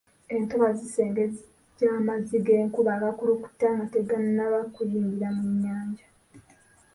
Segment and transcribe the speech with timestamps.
[0.35, 6.07] Entobazi zisengejja amazzi g’enkuba agakulukuta nga tegannaba kuyingira mu nnyanja.